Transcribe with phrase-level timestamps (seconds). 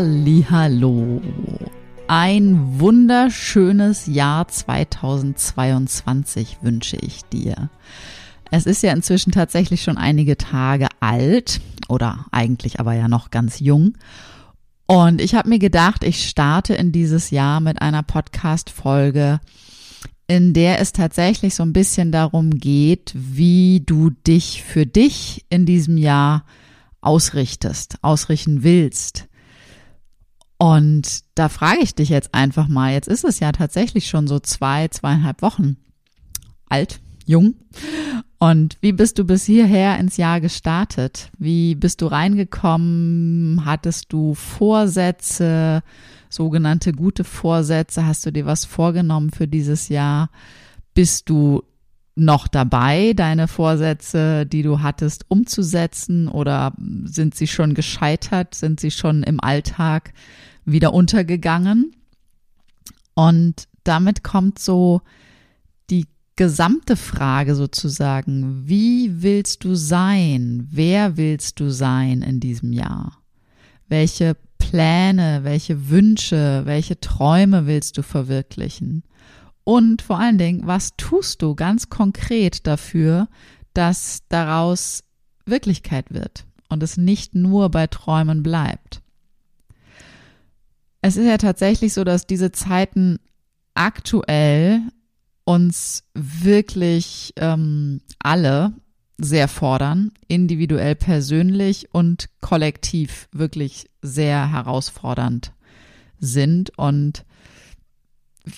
[0.00, 1.20] Hallo.
[2.06, 7.68] Ein wunderschönes Jahr 2022 wünsche ich dir.
[8.52, 13.58] Es ist ja inzwischen tatsächlich schon einige Tage alt oder eigentlich aber ja noch ganz
[13.58, 13.94] jung.
[14.86, 19.40] Und ich habe mir gedacht, ich starte in dieses Jahr mit einer Podcast-Folge,
[20.28, 25.66] in der es tatsächlich so ein bisschen darum geht, wie du dich für dich in
[25.66, 26.44] diesem Jahr
[27.00, 29.28] ausrichtest, ausrichten willst.
[30.58, 34.40] Und da frage ich dich jetzt einfach mal, jetzt ist es ja tatsächlich schon so
[34.40, 35.76] zwei, zweieinhalb Wochen
[36.68, 37.54] alt, jung.
[38.38, 41.30] Und wie bist du bis hierher ins Jahr gestartet?
[41.38, 43.64] Wie bist du reingekommen?
[43.64, 45.82] Hattest du Vorsätze,
[46.28, 48.06] sogenannte gute Vorsätze?
[48.06, 50.30] Hast du dir was vorgenommen für dieses Jahr?
[50.94, 51.62] Bist du
[52.18, 56.72] noch dabei, deine Vorsätze, die du hattest, umzusetzen oder
[57.04, 58.54] sind sie schon gescheitert?
[58.54, 60.12] Sind sie schon im Alltag
[60.64, 61.92] wieder untergegangen?
[63.14, 65.00] Und damit kommt so
[65.90, 70.68] die gesamte Frage sozusagen, wie willst du sein?
[70.70, 73.18] Wer willst du sein in diesem Jahr?
[73.88, 79.02] Welche Pläne, welche Wünsche, welche Träume willst du verwirklichen?
[79.68, 83.28] Und vor allen Dingen, was tust du ganz konkret dafür,
[83.74, 85.04] dass daraus
[85.44, 89.02] Wirklichkeit wird und es nicht nur bei Träumen bleibt?
[91.02, 93.18] Es ist ja tatsächlich so, dass diese Zeiten
[93.74, 94.80] aktuell
[95.44, 98.72] uns wirklich ähm, alle
[99.18, 105.52] sehr fordern, individuell, persönlich und kollektiv wirklich sehr herausfordernd
[106.18, 107.26] sind und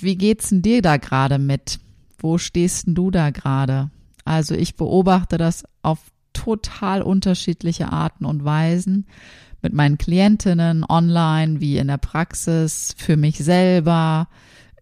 [0.01, 1.81] wie geht's denn dir da gerade mit?
[2.19, 3.91] Wo stehst denn du da gerade?
[4.25, 5.99] Also ich beobachte das auf
[6.33, 9.07] total unterschiedliche Arten und Weisen
[9.63, 14.29] mit meinen Klientinnen online wie in der Praxis, für mich selber,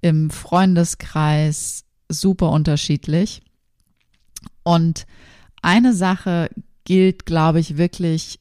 [0.01, 3.43] im Freundeskreis, super unterschiedlich.
[4.63, 5.07] Und
[5.63, 6.51] eine Sache
[6.85, 8.39] gilt, glaube ich, wirklich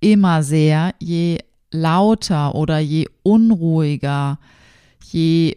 [0.00, 1.38] immer sehr, je
[1.72, 4.38] lauter oder je unruhiger,
[5.10, 5.56] je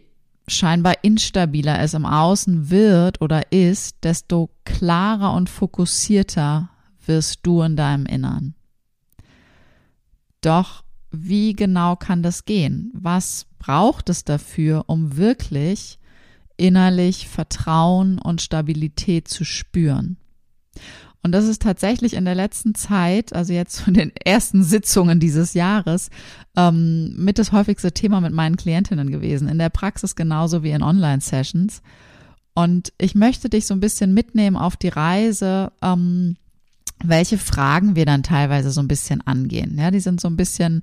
[0.52, 6.70] scheinbar instabiler es im Außen wird oder ist, desto klarer und fokussierter
[7.06, 8.54] wirst du in deinem Innern.
[10.40, 12.90] Doch wie genau kann das gehen?
[12.94, 15.98] Was braucht es dafür, um wirklich
[16.56, 20.16] innerlich Vertrauen und Stabilität zu spüren?
[21.22, 25.54] Und das ist tatsächlich in der letzten Zeit, also jetzt von den ersten Sitzungen dieses
[25.54, 26.08] Jahres,
[26.56, 29.48] ähm, mit das häufigste Thema mit meinen Klientinnen gewesen.
[29.48, 31.82] In der Praxis genauso wie in Online-Sessions.
[32.54, 36.36] Und ich möchte dich so ein bisschen mitnehmen auf die Reise, ähm,
[37.02, 39.78] welche Fragen wir dann teilweise so ein bisschen angehen.
[39.78, 40.82] Ja, die sind so ein bisschen,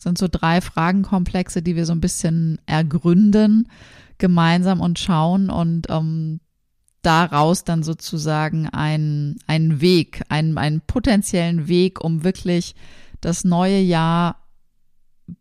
[0.00, 3.68] sind so drei Fragenkomplexe, die wir so ein bisschen ergründen
[4.18, 6.40] gemeinsam und schauen und ähm,
[7.06, 12.74] daraus dann sozusagen einen, einen Weg, einen, einen potenziellen Weg, um wirklich
[13.20, 14.42] das neue Jahr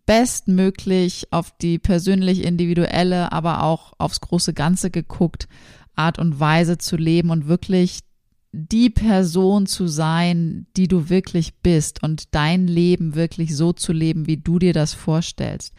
[0.06, 5.48] bestmöglich auf die persönlich individuelle, aber auch aufs große Ganze geguckt,
[5.96, 8.02] Art und Weise zu leben und wirklich
[8.52, 14.28] die Person zu sein, die du wirklich bist und dein Leben wirklich so zu leben,
[14.28, 15.74] wie du dir das vorstellst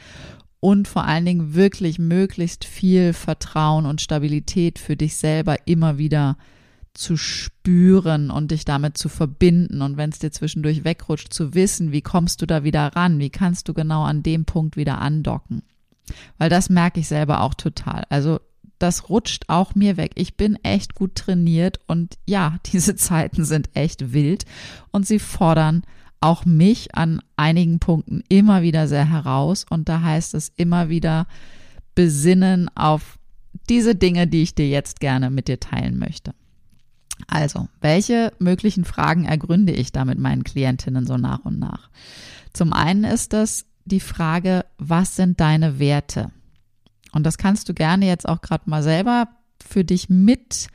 [0.61, 6.37] und vor allen Dingen wirklich möglichst viel Vertrauen und Stabilität für dich selber immer wieder
[6.95, 11.93] zu spüren und dich damit zu verbinden und wenn es dir zwischendurch wegrutscht, zu wissen,
[11.93, 15.63] wie kommst du da wieder ran, wie kannst du genau an dem Punkt wieder andocken.
[16.39, 18.05] Weil das merke ich selber auch total.
[18.09, 18.41] Also
[18.79, 20.13] das rutscht auch mir weg.
[20.15, 24.45] Ich bin echt gut trainiert und ja, diese Zeiten sind echt wild
[24.91, 25.83] und sie fordern
[26.21, 29.65] auch mich an einigen Punkten immer wieder sehr heraus.
[29.69, 31.27] Und da heißt es immer wieder
[31.95, 33.19] besinnen auf
[33.69, 36.35] diese Dinge, die ich dir jetzt gerne mit dir teilen möchte.
[37.27, 41.91] Also, welche möglichen Fragen ergründe ich da mit meinen Klientinnen so nach und nach?
[42.53, 46.31] Zum einen ist das die Frage, was sind deine Werte?
[47.13, 49.29] Und das kannst du gerne jetzt auch gerade mal selber
[49.67, 50.69] für dich mit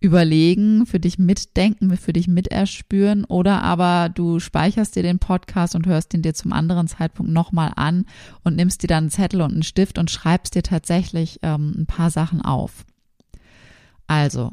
[0.00, 5.86] überlegen, für dich mitdenken, für dich miterspüren oder aber du speicherst dir den Podcast und
[5.86, 8.04] hörst ihn dir zum anderen Zeitpunkt nochmal an
[8.44, 11.86] und nimmst dir dann einen Zettel und einen Stift und schreibst dir tatsächlich ähm, ein
[11.86, 12.84] paar Sachen auf.
[14.06, 14.52] Also,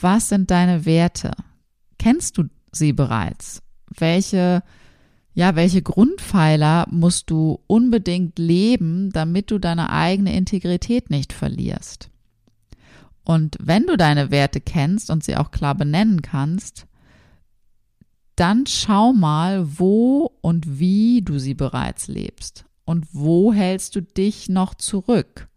[0.00, 1.32] was sind deine Werte?
[1.98, 3.62] Kennst du sie bereits?
[3.96, 4.62] Welche,
[5.32, 12.10] ja, welche Grundpfeiler musst du unbedingt leben, damit du deine eigene Integrität nicht verlierst?
[13.24, 16.86] Und wenn du deine Werte kennst und sie auch klar benennen kannst,
[18.36, 24.48] dann schau mal, wo und wie du sie bereits lebst und wo hältst du dich
[24.48, 25.48] noch zurück?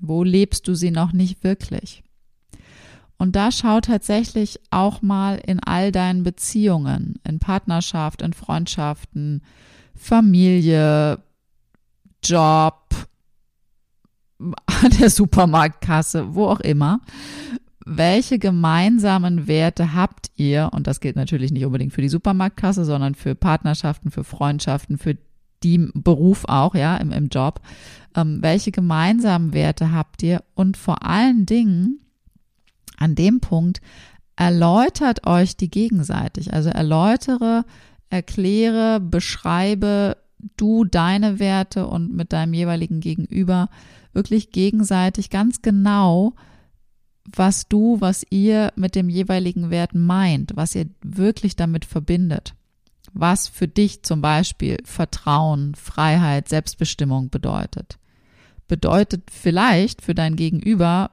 [0.00, 2.02] Wo lebst du sie noch nicht wirklich?
[3.16, 9.42] Und da schau tatsächlich auch mal in all deinen Beziehungen, in Partnerschaft, in Freundschaften,
[9.94, 11.20] Familie,
[12.24, 12.83] Job,
[14.38, 17.00] an der Supermarktkasse, wo auch immer.
[17.86, 20.70] Welche gemeinsamen Werte habt ihr?
[20.72, 25.16] Und das gilt natürlich nicht unbedingt für die Supermarktkasse, sondern für Partnerschaften, für Freundschaften, für
[25.62, 27.60] die Beruf auch, ja, im, im Job.
[28.14, 30.42] Ähm, welche gemeinsamen Werte habt ihr?
[30.54, 32.00] Und vor allen Dingen,
[32.96, 33.80] an dem Punkt,
[34.36, 36.52] erläutert euch die gegenseitig.
[36.52, 37.64] Also erläutere,
[38.08, 40.16] erkläre, beschreibe
[40.56, 43.68] du deine Werte und mit deinem jeweiligen Gegenüber
[44.12, 46.34] wirklich gegenseitig ganz genau,
[47.24, 52.54] was du, was ihr mit dem jeweiligen Wert meint, was ihr wirklich damit verbindet.
[53.12, 57.98] Was für dich zum Beispiel Vertrauen, Freiheit, Selbstbestimmung bedeutet.
[58.66, 61.10] Bedeutet vielleicht für dein Gegenüber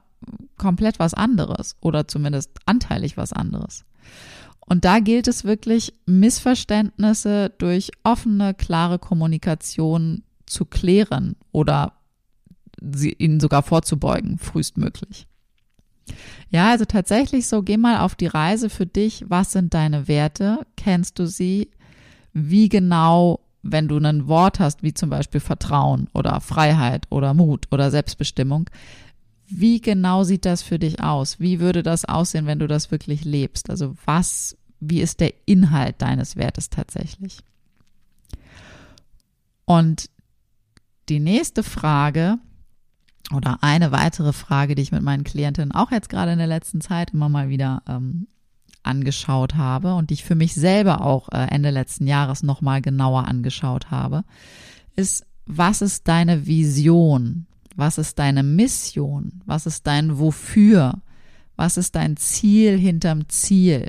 [0.58, 3.86] komplett was anderes oder zumindest anteilig was anderes.
[4.66, 11.94] Und da gilt es wirklich, Missverständnisse durch offene, klare Kommunikation zu klären oder
[12.94, 15.28] sie, ihnen sogar vorzubeugen, frühestmöglich.
[16.50, 19.26] Ja, also tatsächlich so, geh mal auf die Reise für dich.
[19.28, 20.66] Was sind deine Werte?
[20.76, 21.70] Kennst du sie?
[22.34, 27.68] Wie genau, wenn du ein Wort hast, wie zum Beispiel Vertrauen oder Freiheit oder Mut
[27.72, 28.70] oder Selbstbestimmung,
[29.52, 31.40] wie genau sieht das für dich aus?
[31.40, 33.70] Wie würde das aussehen, wenn du das wirklich lebst?
[33.70, 37.40] Also was, wie ist der Inhalt deines Wertes tatsächlich?
[39.66, 40.10] Und
[41.10, 42.38] die nächste Frage
[43.34, 46.82] oder eine weitere Frage, die ich mit meinen Klientinnen auch jetzt gerade in der letzten
[46.82, 48.28] Zeit immer mal wieder ähm,
[48.84, 53.28] angeschaut habe und die ich für mich selber auch äh, Ende letzten Jahres nochmal genauer
[53.28, 54.24] angeschaut habe,
[54.96, 57.48] ist, was ist deine Vision?
[57.76, 59.42] Was ist deine Mission?
[59.46, 61.02] Was ist dein Wofür?
[61.56, 63.88] Was ist dein Ziel hinterm Ziel?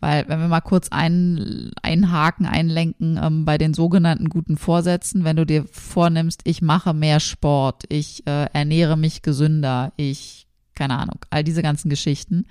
[0.00, 5.36] Weil, wenn wir mal kurz ein, einhaken, einlenken ähm, bei den sogenannten guten Vorsätzen, wenn
[5.36, 10.46] du dir vornimmst, ich mache mehr Sport, ich äh, ernähre mich gesünder, ich,
[10.76, 12.46] keine Ahnung, all diese ganzen Geschichten.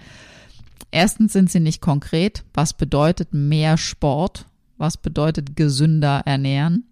[0.91, 2.43] Erstens sind sie nicht konkret.
[2.53, 4.45] Was bedeutet mehr Sport?
[4.77, 6.83] Was bedeutet gesünder ernähren?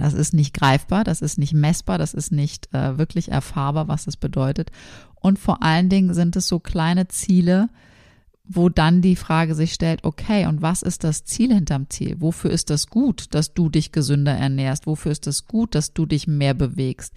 [0.00, 4.06] Das ist nicht greifbar, das ist nicht messbar, das ist nicht äh, wirklich erfahrbar, was
[4.06, 4.70] das bedeutet.
[5.14, 7.68] Und vor allen Dingen sind es so kleine Ziele,
[8.44, 12.16] wo dann die Frage sich stellt, okay, und was ist das Ziel hinterm Ziel?
[12.18, 14.86] Wofür ist das gut, dass du dich gesünder ernährst?
[14.86, 17.12] Wofür ist es gut, dass du dich mehr bewegst?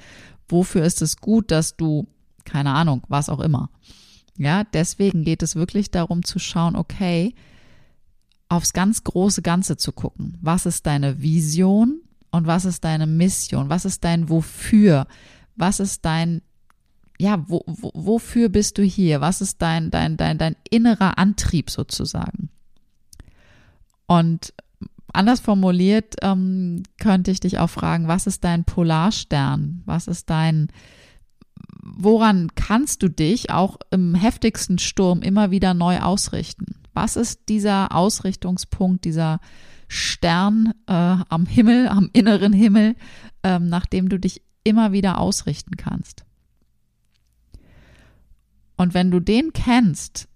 [0.49, 2.07] Wofür ist es gut, dass du,
[2.43, 3.69] keine Ahnung, was auch immer.
[4.37, 7.33] Ja, deswegen geht es wirklich darum zu schauen, okay,
[8.49, 10.37] aufs ganz große Ganze zu gucken.
[10.41, 12.02] Was ist deine Vision
[12.33, 13.69] und was ist deine Mission?
[13.69, 15.07] Was ist dein Wofür?
[15.55, 16.41] Was ist dein
[17.19, 19.21] ja, wo, wo, wofür bist du hier?
[19.21, 22.49] Was ist dein, dein, dein, dein innerer Antrieb sozusagen?
[24.07, 24.53] Und
[25.13, 29.83] anders formuliert ähm, könnte ich dich auch fragen, was ist dein Polarstern?
[29.85, 30.67] Was ist dein,
[31.81, 36.82] woran kannst du dich auch im heftigsten Sturm immer wieder neu ausrichten?
[36.93, 39.39] Was ist dieser Ausrichtungspunkt, dieser
[39.87, 42.95] Stern äh, am Himmel, am inneren Himmel,
[43.43, 46.25] ähm, nach dem du dich immer wieder ausrichten kannst?
[48.75, 50.27] Und wenn du den kennst,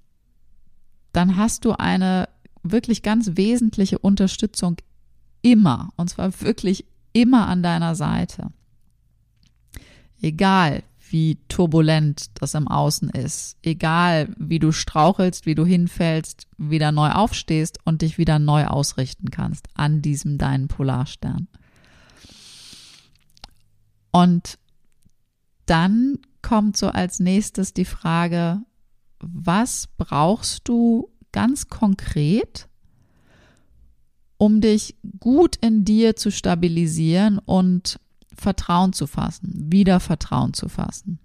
[1.12, 2.30] dann hast du eine
[2.64, 4.78] wirklich ganz wesentliche Unterstützung
[5.42, 8.52] immer, und zwar wirklich immer an deiner Seite.
[10.22, 16.92] Egal, wie turbulent das im Außen ist, egal, wie du strauchelst, wie du hinfällst, wieder
[16.92, 21.48] neu aufstehst und dich wieder neu ausrichten kannst an diesem deinen Polarstern.
[24.12, 24.58] Und
[25.66, 28.62] dann kommt so als nächstes die Frage,
[29.20, 32.68] was brauchst du ganz konkret,
[34.38, 38.00] um dich gut in dir zu stabilisieren und
[38.38, 41.20] Vertrauen zu fassen, wieder Vertrauen zu fassen.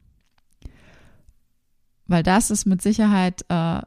[2.06, 3.80] Weil das ist mit Sicherheit äh,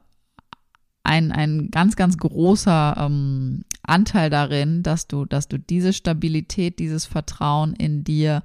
[1.02, 7.04] ein, ein ganz, ganz großer ähm, Anteil darin, dass du, dass du diese Stabilität, dieses
[7.04, 8.42] Vertrauen in dir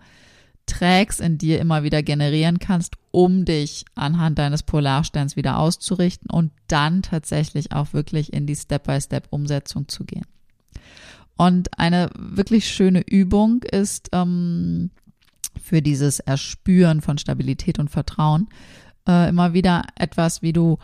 [0.67, 6.51] trägst, in dir immer wieder generieren kannst, um dich anhand deines Polarsterns wieder auszurichten und
[6.67, 10.25] dann tatsächlich auch wirklich in die Step-by-Step-Umsetzung zu gehen.
[11.37, 14.91] Und eine wirklich schöne Übung ist ähm,
[15.61, 18.49] für dieses Erspüren von Stabilität und Vertrauen
[19.07, 20.77] äh, immer wieder etwas, wie du,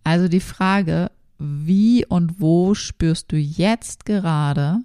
[0.03, 4.79] Also die Frage, wie und wo spürst du jetzt gerade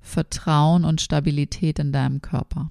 [0.00, 2.70] Vertrauen und Stabilität in deinem Körper?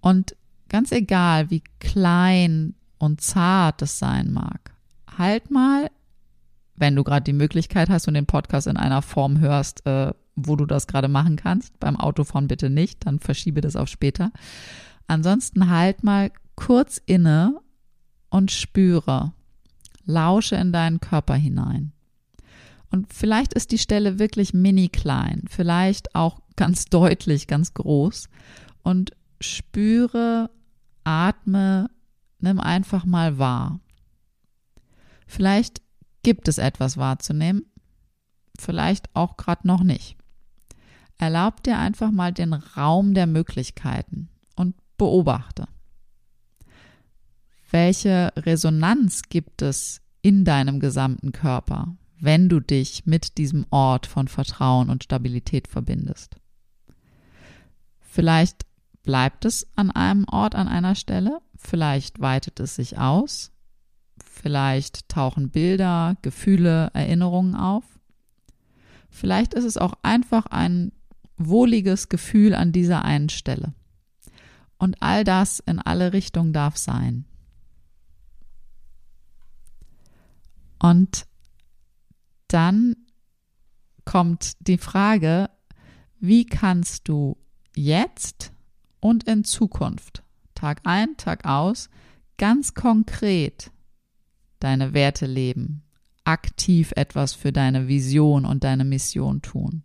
[0.00, 0.36] Und
[0.68, 4.72] ganz egal, wie klein und zart es sein mag,
[5.18, 5.90] halt mal
[6.76, 10.56] wenn du gerade die Möglichkeit hast und den Podcast in einer Form hörst, äh, wo
[10.56, 11.78] du das gerade machen kannst.
[11.80, 14.32] Beim Autofahren bitte nicht, dann verschiebe das auf später.
[15.06, 17.60] Ansonsten halt mal kurz inne
[18.28, 19.32] und spüre.
[20.04, 21.92] Lausche in deinen Körper hinein.
[22.90, 28.28] Und vielleicht ist die Stelle wirklich mini klein, vielleicht auch ganz deutlich, ganz groß.
[28.82, 30.50] Und spüre,
[31.04, 31.90] atme,
[32.38, 33.80] nimm einfach mal wahr.
[35.26, 35.82] Vielleicht
[36.26, 37.66] gibt es etwas wahrzunehmen,
[38.58, 40.16] vielleicht auch gerade noch nicht.
[41.18, 45.68] Erlaub dir einfach mal den Raum der Möglichkeiten und beobachte.
[47.70, 54.26] Welche Resonanz gibt es in deinem gesamten Körper, wenn du dich mit diesem Ort von
[54.26, 56.40] Vertrauen und Stabilität verbindest?
[58.00, 58.66] Vielleicht
[59.04, 63.52] bleibt es an einem Ort, an einer Stelle, vielleicht weitet es sich aus,
[64.24, 67.84] Vielleicht tauchen Bilder, Gefühle, Erinnerungen auf.
[69.10, 70.92] Vielleicht ist es auch einfach ein
[71.36, 73.74] wohliges Gefühl an dieser einen Stelle.
[74.78, 77.24] Und all das in alle Richtungen darf sein.
[80.78, 81.26] Und
[82.48, 82.94] dann
[84.04, 85.50] kommt die Frage,
[86.20, 87.36] wie kannst du
[87.74, 88.52] jetzt
[89.00, 90.22] und in Zukunft,
[90.54, 91.88] Tag ein, Tag aus,
[92.36, 93.70] ganz konkret
[94.60, 95.82] deine Werte leben,
[96.24, 99.82] aktiv etwas für deine Vision und deine Mission tun.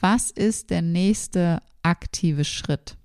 [0.00, 2.96] Was ist der nächste aktive Schritt?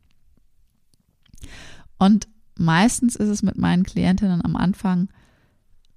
[1.97, 5.09] Und meistens ist es mit meinen Klientinnen am Anfang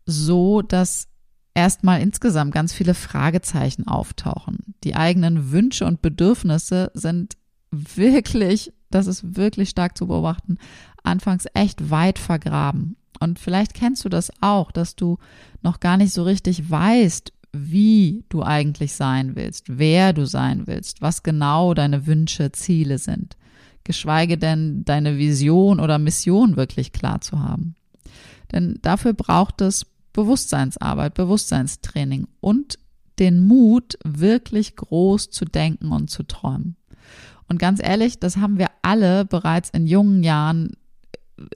[0.06, 1.08] so, dass
[1.54, 4.74] erstmal insgesamt ganz viele Fragezeichen auftauchen.
[4.84, 7.36] Die eigenen Wünsche und Bedürfnisse sind
[7.70, 10.58] wirklich, das ist wirklich stark zu beobachten,
[11.02, 12.96] anfangs echt weit vergraben.
[13.20, 15.18] Und vielleicht kennst du das auch, dass du
[15.62, 21.00] noch gar nicht so richtig weißt, wie du eigentlich sein willst, wer du sein willst,
[21.00, 23.36] was genau deine Wünsche, Ziele sind,
[23.84, 27.74] geschweige denn deine Vision oder Mission wirklich klar zu haben.
[28.52, 32.78] Denn dafür braucht es Bewusstseinsarbeit, Bewusstseinstraining und
[33.18, 36.76] den Mut, wirklich groß zu denken und zu träumen.
[37.48, 40.72] Und ganz ehrlich, das haben wir alle bereits in jungen Jahren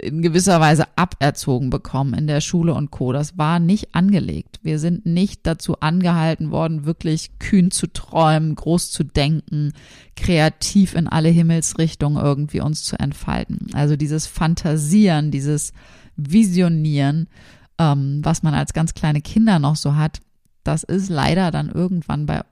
[0.01, 3.13] in gewisser Weise aberzogen bekommen in der Schule und Co.
[3.13, 4.61] Das war nicht angelegt.
[4.63, 9.73] Wir sind nicht dazu angehalten worden, wirklich kühn zu träumen, groß zu denken,
[10.17, 13.69] kreativ in alle Himmelsrichtungen irgendwie uns zu entfalten.
[13.73, 15.73] Also dieses Fantasieren, dieses
[16.17, 17.29] Visionieren,
[17.79, 20.21] ähm, was man als ganz kleine Kinder noch so hat,
[20.63, 22.43] das ist leider dann irgendwann bei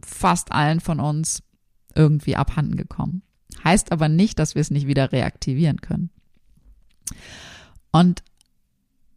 [0.00, 1.42] fast allen von uns
[1.96, 3.22] irgendwie abhanden gekommen.
[3.64, 6.10] Heißt aber nicht, dass wir es nicht wieder reaktivieren können.
[7.90, 8.22] Und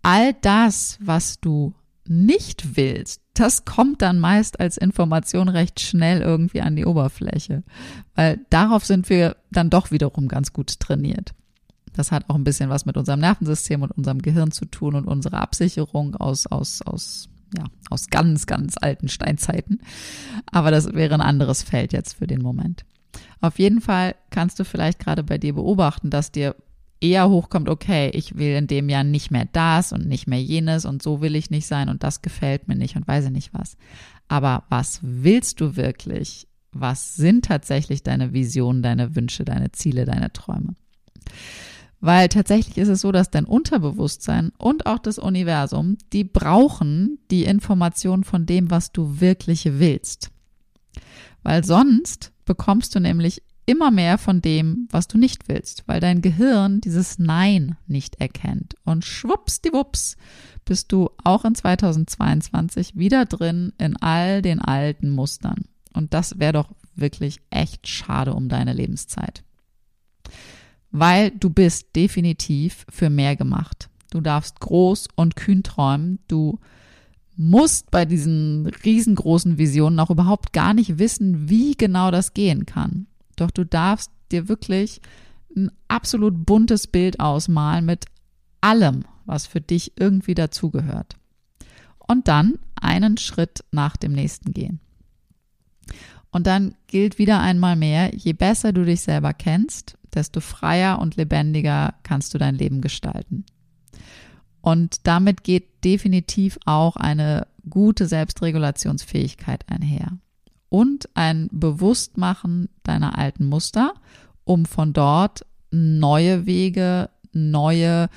[0.02, 1.74] all das, was du
[2.08, 7.64] nicht willst, das kommt dann meist als Information recht schnell irgendwie an die Oberfläche,
[8.16, 11.34] weil darauf sind wir dann doch wiederum ganz gut trainiert.
[11.94, 15.08] Das hat auch ein bisschen was mit unserem Nervensystem und unserem Gehirn zu tun und
[15.08, 19.82] unserer Absicherung aus, aus, aus, ja, aus ganz, ganz alten Steinzeiten.
[20.52, 22.86] Aber das wäre ein anderes Feld jetzt für den Moment.
[23.42, 26.56] Auf jeden Fall kannst du vielleicht gerade bei dir beobachten, dass dir
[27.02, 30.86] eher hochkommt, okay, ich will in dem Jahr nicht mehr das und nicht mehr jenes
[30.86, 33.54] und so will ich nicht sein und das gefällt mir nicht und weiß ich nicht
[33.54, 33.76] was.
[34.28, 36.48] Aber was willst du wirklich?
[36.72, 40.76] Was sind tatsächlich deine Visionen, deine Wünsche, deine Ziele, deine Träume?
[42.00, 47.44] Weil tatsächlich ist es so, dass dein Unterbewusstsein und auch das Universum, die brauchen die
[47.44, 50.32] Information von dem, was du wirklich willst.
[51.44, 56.22] Weil sonst bekommst du nämlich immer mehr von dem, was du nicht willst, weil dein
[56.22, 58.76] Gehirn dieses Nein nicht erkennt.
[58.84, 60.18] Und schwuppsdiwupps
[60.66, 65.66] bist du auch in 2022 wieder drin in all den alten Mustern.
[65.94, 69.44] Und das wäre doch wirklich echt schade um deine Lebenszeit.
[70.92, 73.90] Weil du bist definitiv für mehr gemacht.
[74.12, 76.20] Du darfst groß und kühn träumen.
[76.28, 76.60] Du
[77.38, 83.08] musst bei diesen riesengroßen Visionen auch überhaupt gar nicht wissen, wie genau das gehen kann.
[83.42, 85.02] Doch du darfst dir wirklich
[85.56, 88.06] ein absolut buntes Bild ausmalen mit
[88.62, 91.18] allem, was für dich irgendwie dazugehört.
[91.98, 94.80] Und dann einen Schritt nach dem nächsten gehen.
[96.30, 101.16] Und dann gilt wieder einmal mehr, je besser du dich selber kennst, desto freier und
[101.16, 103.44] lebendiger kannst du dein Leben gestalten.
[104.62, 110.20] Und damit geht definitiv auch eine gute Selbstregulationsfähigkeit einher
[110.72, 113.94] und ein Bewusstmachen deiner alten Muster,
[114.46, 118.10] um von dort neue Wege, neue,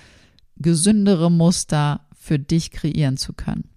[0.57, 3.69] gesündere Muster für dich kreieren zu können.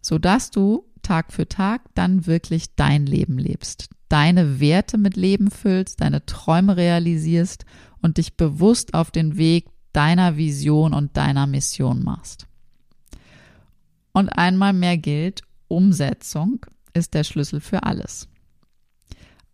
[0.00, 6.00] Sodass du Tag für Tag dann wirklich dein Leben lebst, deine Werte mit Leben füllst,
[6.00, 7.66] deine Träume realisierst
[8.00, 12.46] und dich bewusst auf den Weg deiner Vision und deiner Mission machst.
[14.12, 18.28] Und einmal mehr gilt, Umsetzung ist der Schlüssel für alles.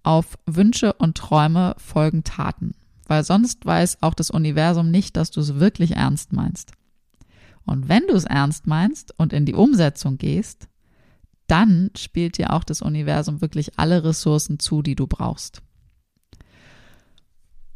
[0.03, 2.75] Auf Wünsche und Träume folgen Taten,
[3.07, 6.73] weil sonst weiß auch das Universum nicht, dass du es wirklich ernst meinst.
[7.65, 10.69] Und wenn du es ernst meinst und in die Umsetzung gehst,
[11.49, 15.63] dann spielt dir auch das Universum wirklich alle Ressourcen zu, die du brauchst.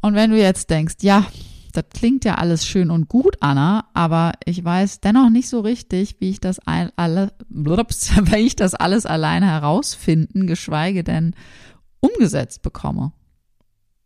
[0.01, 1.25] Und wenn du jetzt denkst, ja,
[1.71, 6.15] das klingt ja alles schön und gut, Anna, aber ich weiß dennoch nicht so richtig,
[6.19, 11.35] wie ich das alle, blups, wie ich das alles alleine herausfinden, geschweige denn
[11.99, 13.13] umgesetzt bekomme.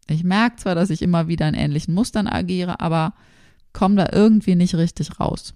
[0.07, 3.13] Ich merke zwar, dass ich immer wieder in ähnlichen Mustern agiere, aber
[3.73, 5.53] komme da irgendwie nicht richtig raus.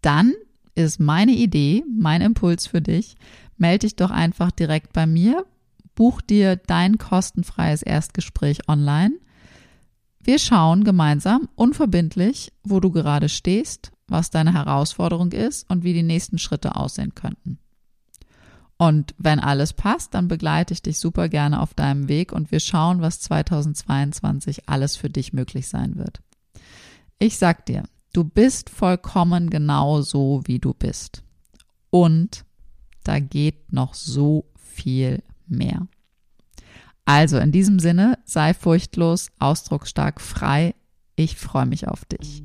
[0.00, 0.32] Dann
[0.74, 3.16] ist meine Idee, mein Impuls für dich,
[3.58, 5.44] melde dich doch einfach direkt bei mir,
[5.94, 9.14] buch dir dein kostenfreies Erstgespräch online–
[10.24, 16.02] wir schauen gemeinsam unverbindlich, wo du gerade stehst, was deine Herausforderung ist und wie die
[16.02, 17.58] nächsten Schritte aussehen könnten.
[18.78, 22.58] Und wenn alles passt, dann begleite ich dich super gerne auf deinem Weg und wir
[22.58, 26.20] schauen, was 2022 alles für dich möglich sein wird.
[27.20, 31.22] Ich sag dir, du bist vollkommen genau so, wie du bist.
[31.90, 32.44] Und
[33.04, 35.86] da geht noch so viel mehr.
[37.04, 40.74] Also in diesem Sinne, sei furchtlos, ausdrucksstark, frei.
[41.16, 42.42] Ich freue mich auf dich.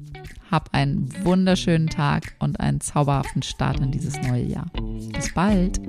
[0.51, 4.71] Hab einen wunderschönen Tag und einen zauberhaften Start in dieses neue Jahr.
[5.13, 5.79] Bis bald.